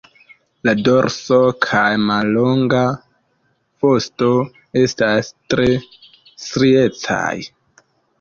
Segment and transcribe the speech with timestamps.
[0.67, 2.81] La dorso kaj mallonga
[3.85, 4.29] vosto
[4.85, 5.67] estas tre
[6.47, 7.35] striecaj.